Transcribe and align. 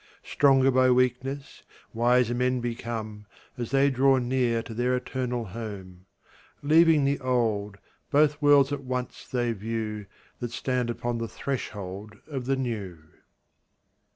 Stronger 0.23 0.71
by 0.71 0.89
weakness, 0.89 1.61
wiser 1.93 2.33
men 2.33 2.59
become 2.59 3.27
As 3.55 3.69
they 3.69 3.91
draw 3.91 4.17
near 4.17 4.63
to 4.63 4.73
their 4.73 4.95
eternal 4.95 5.45
home: 5.45 6.07
Leaving 6.63 7.05
the 7.05 7.19
old, 7.19 7.77
both 8.09 8.41
worlds 8.41 8.73
at 8.73 8.81
once 8.81 9.27
they 9.27 9.51
view 9.51 10.07
That 10.39 10.49
stand 10.49 10.89
upon 10.89 11.19
the 11.19 11.27
threshold 11.27 12.17
of 12.25 12.47
the 12.47 12.55
new. 12.55 12.97